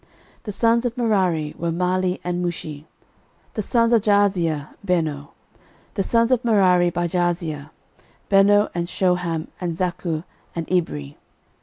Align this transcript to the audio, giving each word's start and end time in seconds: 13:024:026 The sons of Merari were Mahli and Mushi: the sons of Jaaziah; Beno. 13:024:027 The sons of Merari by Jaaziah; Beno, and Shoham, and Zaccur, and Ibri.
13:024:026 0.39 0.43
The 0.45 0.51
sons 0.53 0.85
of 0.87 0.97
Merari 0.97 1.55
were 1.59 1.71
Mahli 1.71 2.19
and 2.23 2.43
Mushi: 2.43 2.85
the 3.53 3.61
sons 3.61 3.93
of 3.93 4.01
Jaaziah; 4.01 4.69
Beno. 4.83 5.13
13:024:027 5.93 5.93
The 5.93 6.01
sons 6.03 6.31
of 6.31 6.43
Merari 6.43 6.89
by 6.89 7.07
Jaaziah; 7.07 7.69
Beno, 8.27 8.69
and 8.73 8.87
Shoham, 8.87 9.47
and 9.61 9.73
Zaccur, 9.73 10.23
and 10.55 10.65
Ibri. 10.69 11.17